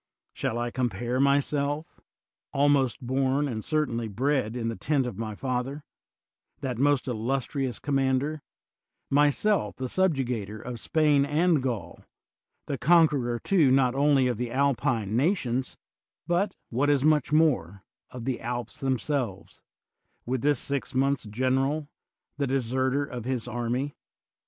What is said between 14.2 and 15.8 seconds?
of the Alpine nations,